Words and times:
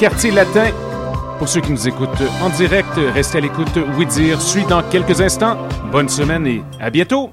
Quartier 0.00 0.30
latin. 0.30 0.70
Pour 1.40 1.48
ceux 1.48 1.60
qui 1.60 1.72
nous 1.72 1.88
écoutent 1.88 2.22
en 2.40 2.50
direct, 2.50 2.86
restez 3.14 3.38
à 3.38 3.40
l'écoute. 3.40 3.76
Oui 3.96 4.06
dire 4.06 4.40
suit 4.40 4.64
dans 4.64 4.80
quelques 4.80 5.20
instants. 5.20 5.56
Bonne 5.90 6.08
semaine 6.08 6.46
et 6.46 6.62
à 6.78 6.88
bientôt. 6.88 7.32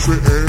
sitting 0.00 0.39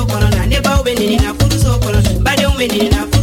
sokolo 0.00 0.28
na 0.30 0.46
neba 0.46 0.80
obenini 0.80 1.16
na 1.16 1.34
kulu 1.34 1.58
sokolo 1.62 1.98
bade 2.22 2.46
omenini 2.46 2.88
na 2.88 3.04
kulu 3.06 3.19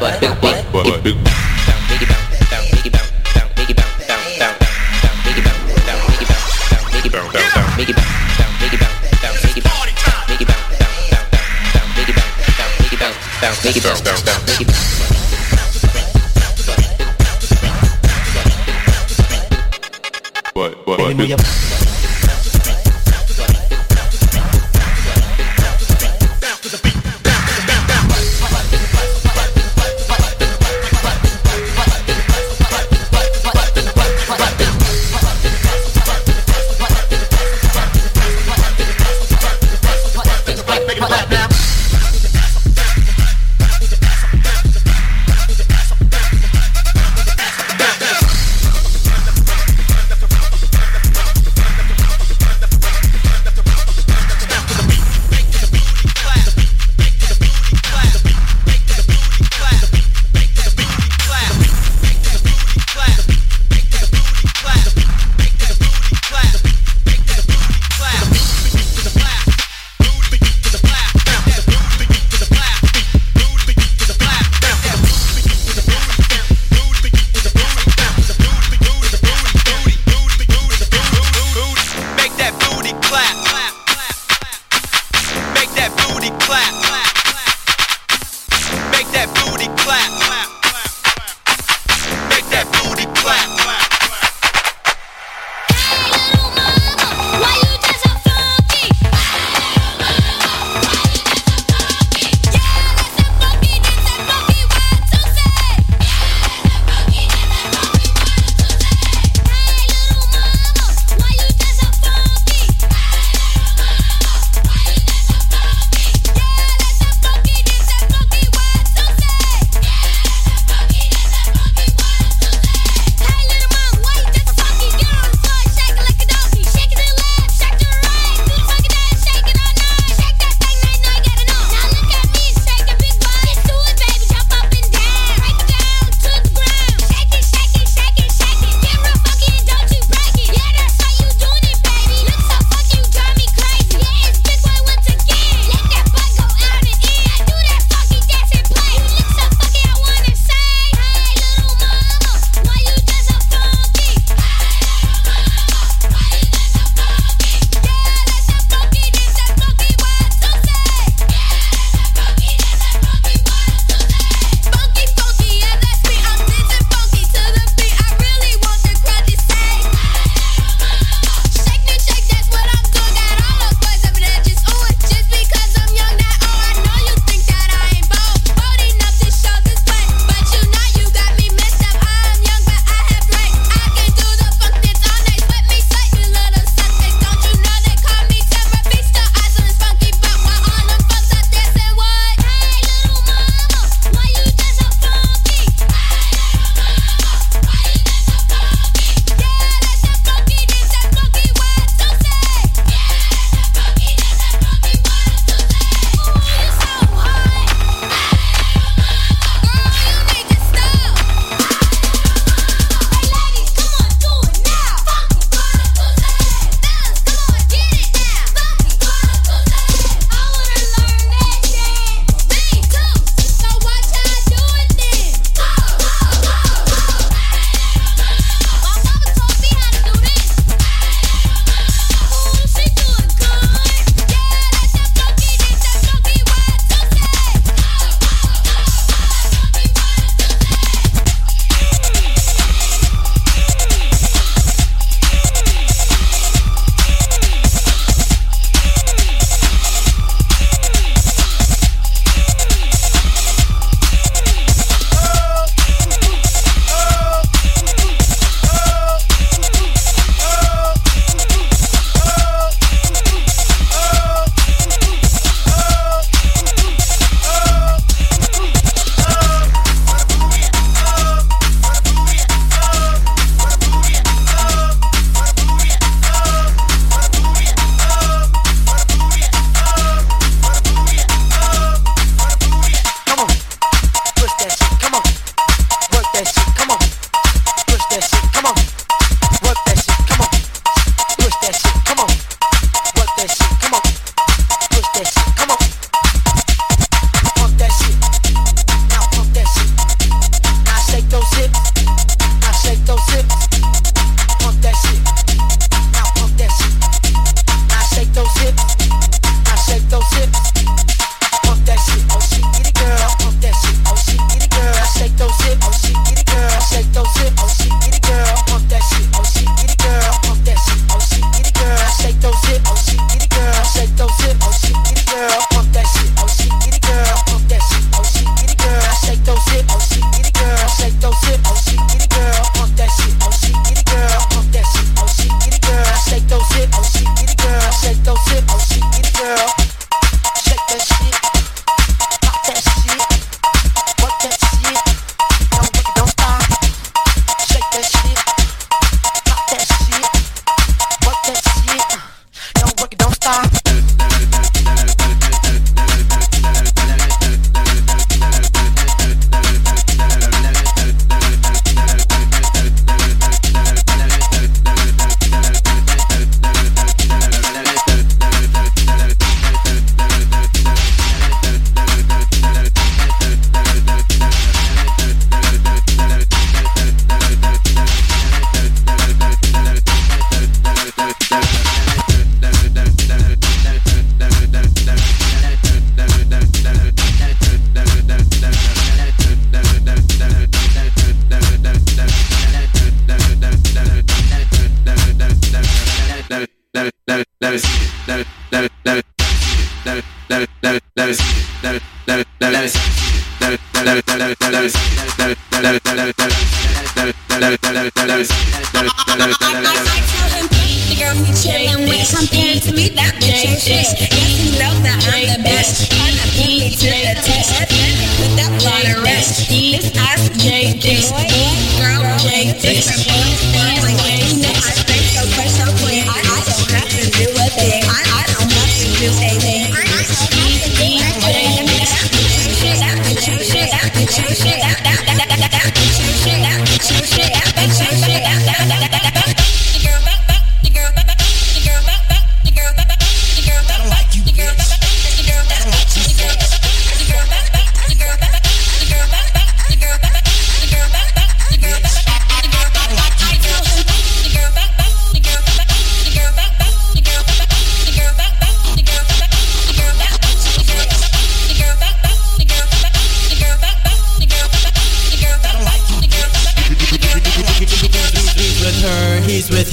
but 0.00 0.20
big 0.20 0.40
butt, 0.40 0.64
but 0.72 1.04
big 1.04 1.22
butt. 1.22 1.32
Make 13.64 13.76
it 13.76 13.84
bounce, 13.84 14.00
bounce, 14.00 14.22
bounce, 14.22 14.46
make 14.48 14.60
it 14.60 14.66
bounce. 14.66 14.82
But, 20.54 20.84
but, 20.84 21.16
but. 21.16 21.61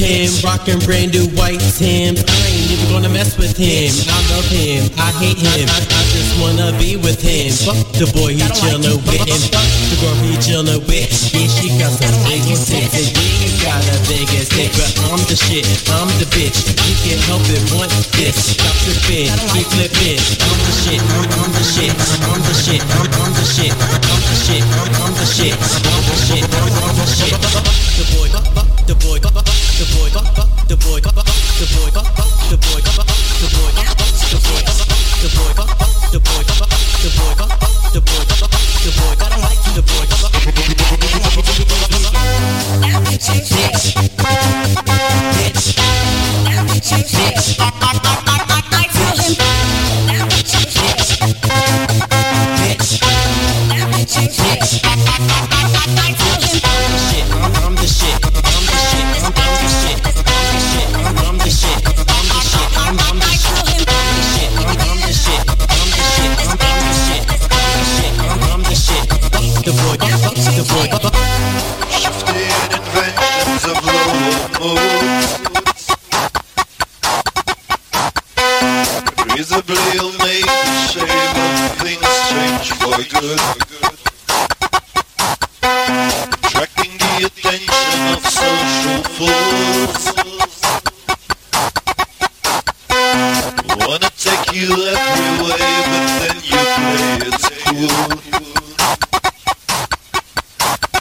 Him, 0.10 0.34
rocking 0.42 0.82
brand 0.82 1.14
new 1.14 1.30
white 1.38 1.62
Timbs. 1.78 2.26
I 2.26 2.38
ain't 2.50 2.74
even 2.74 2.90
gonna 2.90 3.14
mess 3.14 3.38
with 3.38 3.54
him. 3.54 3.94
I 4.10 4.20
love 4.34 4.50
him, 4.50 4.90
I 4.98 5.14
hate 5.22 5.38
him. 5.38 5.70
I, 5.70 6.02
just 6.10 6.34
wanna 6.42 6.74
be 6.82 6.98
with 6.98 7.22
him. 7.22 7.54
Fuck 7.54 7.94
the 7.94 8.10
boy 8.18 8.34
he 8.34 8.42
chillin' 8.58 8.98
with, 9.06 9.22
and 9.22 9.44
fuck 9.54 9.70
the 9.94 9.96
girl 10.02 10.18
he 10.26 10.34
chillin' 10.42 10.82
with. 10.90 11.14
Yeah, 11.30 11.46
she 11.46 11.70
got 11.78 11.94
some 11.94 12.18
big 12.26 12.42
old 12.50 12.58
tits, 12.66 12.98
and 12.98 13.10
you 13.14 13.50
got 13.62 13.86
a 13.86 13.96
big 14.10 14.26
ass 14.34 14.50
dick, 14.50 14.74
but 14.74 14.90
I'm 15.14 15.22
the 15.30 15.38
shit, 15.38 15.70
I'm 15.94 16.10
the 16.18 16.26
bitch. 16.34 16.58
You 16.58 16.96
can't 17.06 17.22
help 17.30 17.46
it, 17.54 17.62
want 17.78 17.94
this. 18.18 18.58
Stop 18.58 18.74
tripping, 18.82 19.30
keep 19.54 19.68
flipping. 19.70 20.20
I'm 20.42 20.60
the 20.66 20.74
shit, 20.82 21.02
I'm, 21.06 21.30
I'm 21.38 21.52
the 21.54 21.64
shit, 21.64 21.94
I'm 22.26 22.42
the 22.42 22.54
shit, 22.58 22.82
I'm, 22.82 23.08
I'm 23.14 23.32
the 23.38 23.46
shit, 23.46 23.74
I'm 23.78 24.22
the 24.26 24.36
shit, 24.42 24.64
I'm, 24.66 24.90
I'm 25.06 25.14
the 25.14 25.26
shit, 25.30 25.54
I'm 25.54 26.02
the 26.02 26.16
shit, 26.18 26.44
I'm, 26.50 26.68
I'm 26.82 26.96
the 26.98 27.06
shit. 27.06 27.38
The 28.00 28.04
boy, 28.18 28.28
the 28.34 28.69
the 30.70 30.78
boy, 30.86 31.00
the 31.02 31.92
boy, 31.92 32.09
it. 97.82 97.92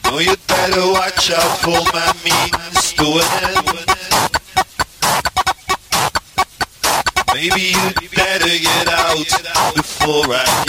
No, 0.05 0.19
you 0.19 0.37
better 0.47 0.93
watch 0.93 1.31
out 1.31 1.59
for 1.59 1.83
my 1.93 2.13
means 2.25 2.93
to 2.95 3.05
an. 3.05 3.89
Maybe 7.35 7.63
you 7.71 8.09
better 8.15 8.59
get 8.59 8.89
out 8.89 9.75
before 9.75 10.35
I 10.35 10.68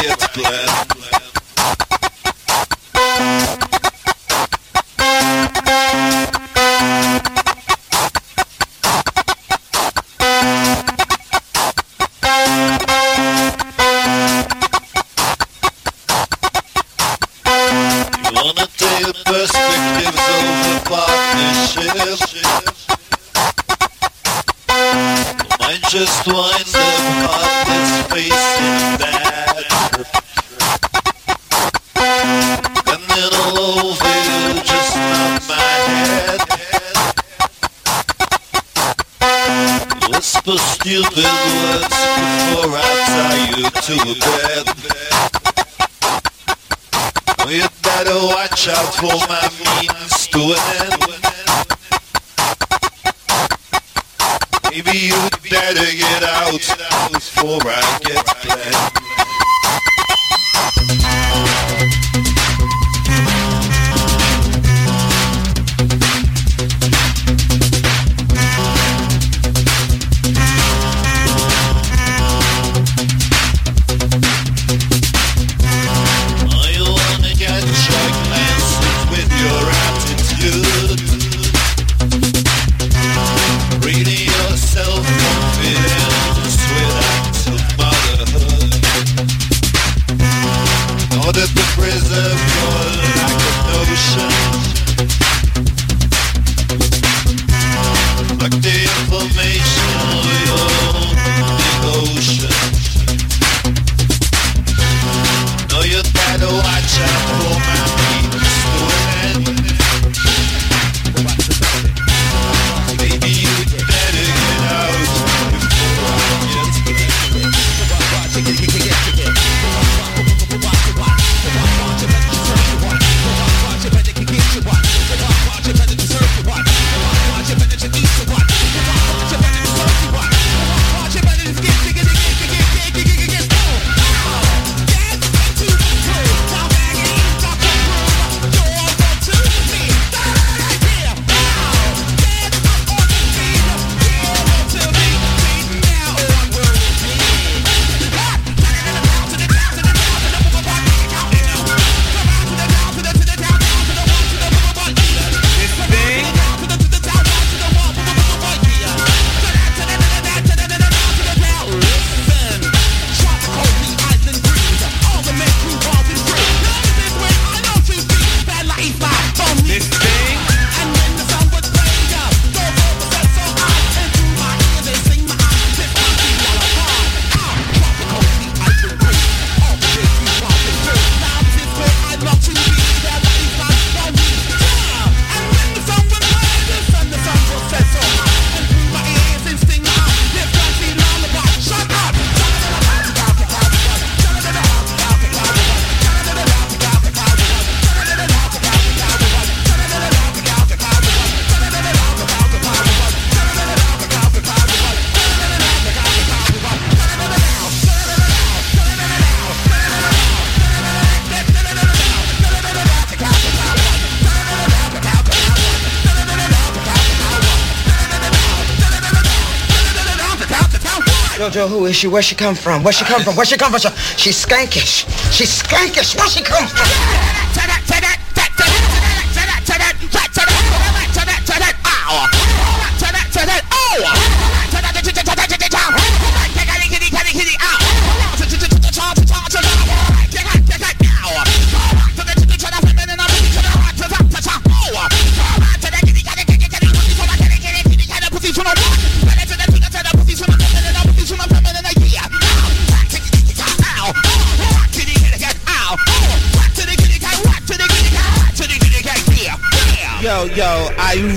Jojo, 221.39 221.69
who 221.69 221.86
is 221.86 221.95
she? 221.95 222.06
Where 222.06 222.21
she 222.21 222.36
come 222.36 222.54
from? 222.54 222.84
Where 222.84 222.91
she 222.91 223.06
come 223.06 223.21
from? 223.21 223.38
Where 223.38 223.45
she 223.45 223.56
come 223.56 223.71
from? 223.71 223.80
She's 224.17 224.45
skankish. 224.45 225.08
She's 225.32 225.63
skankish. 225.63 226.17
Where 226.17 226.28
she 226.28 226.43
come 226.43 226.67
from? 226.67 227.28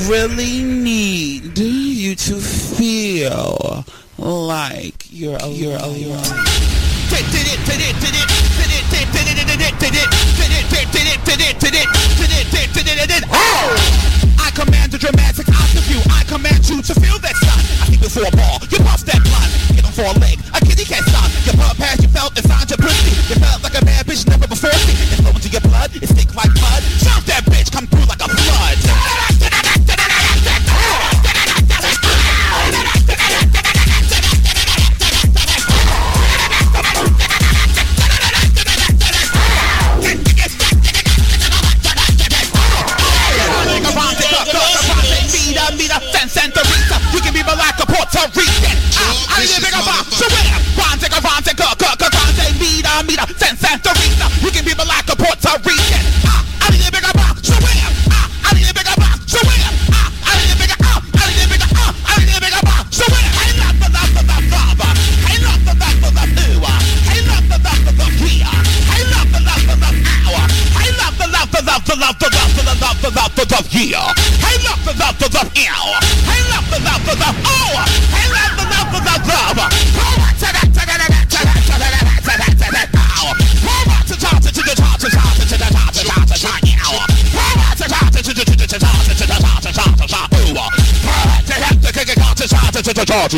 really 0.09 0.42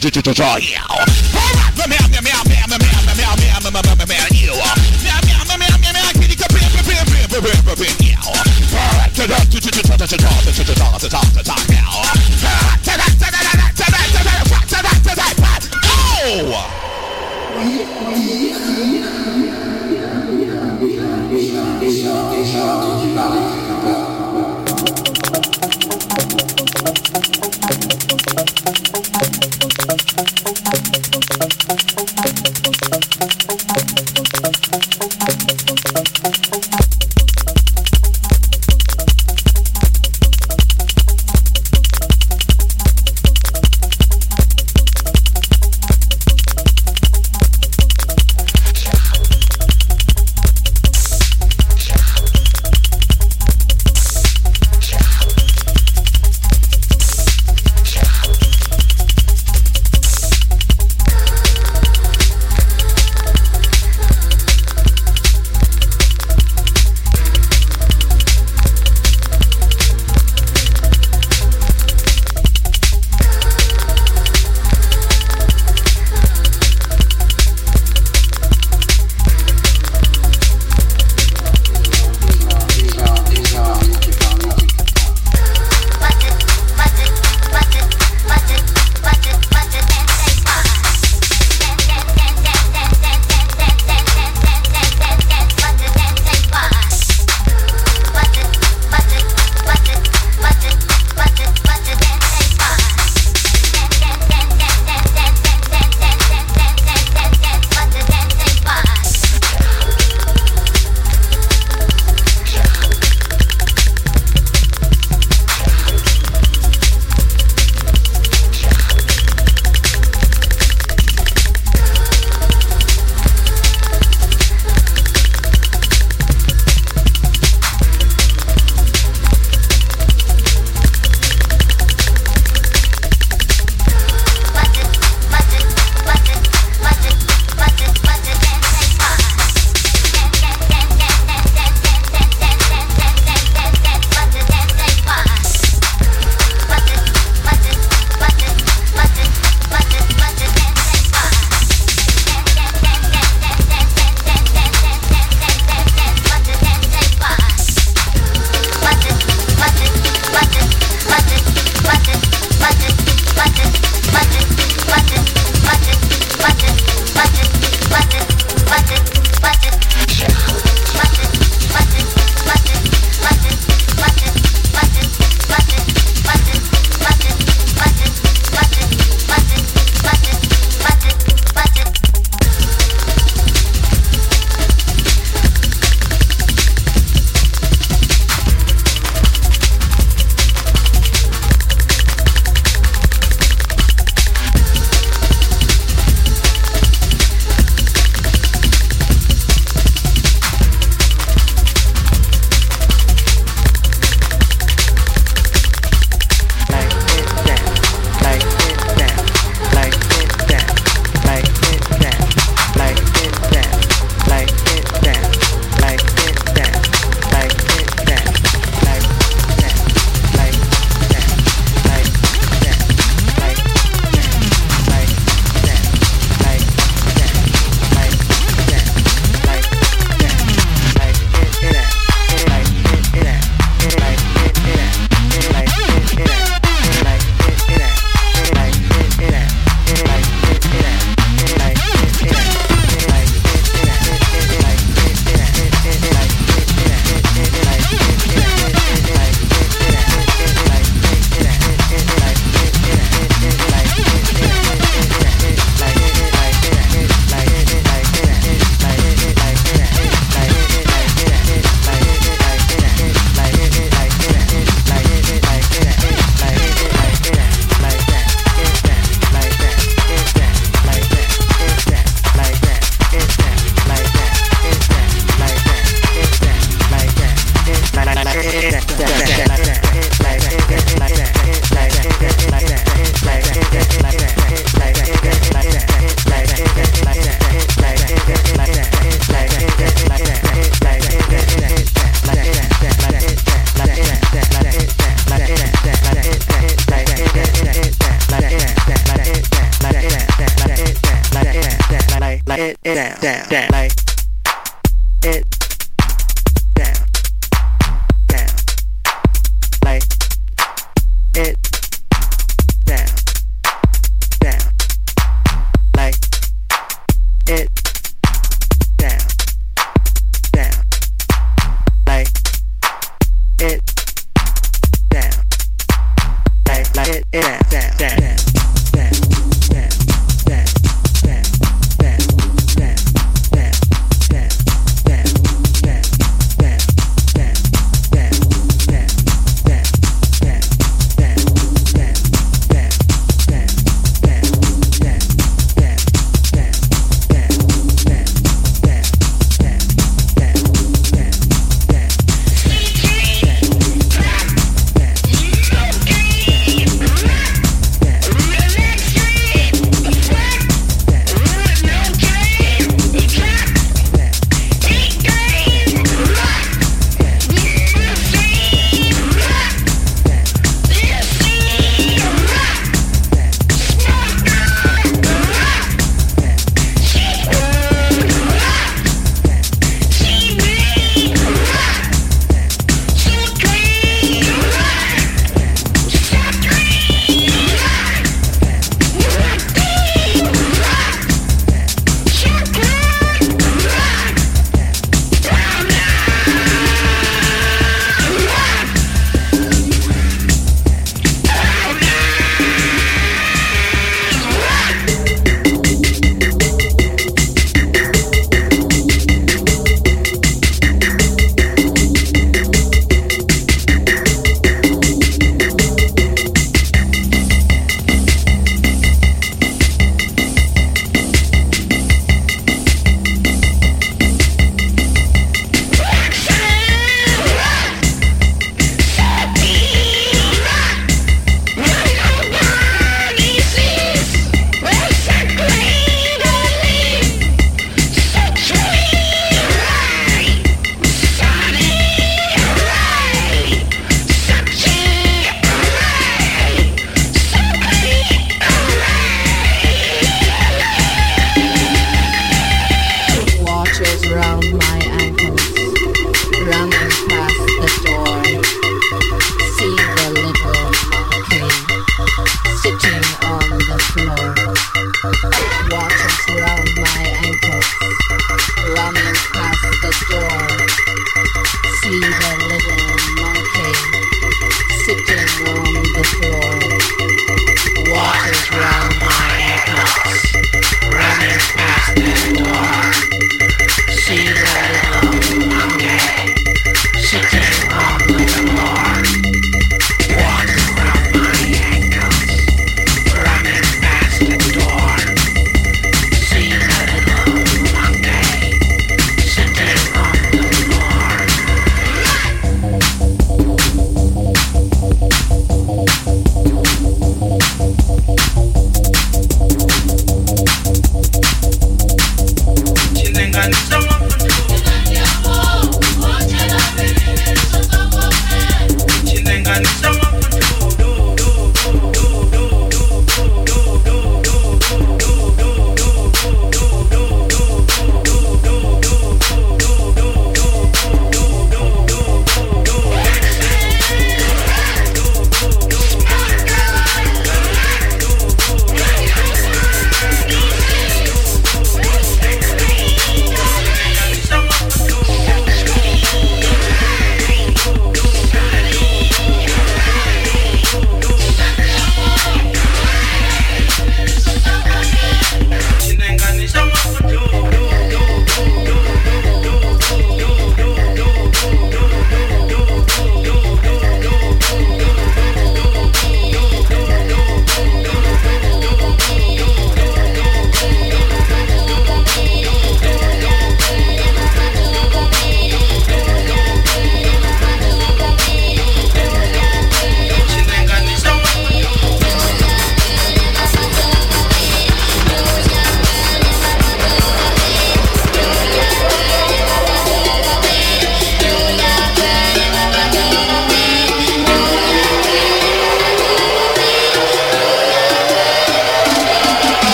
to 0.00 0.32
joy. 0.32 1.21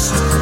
lost. 0.00 0.39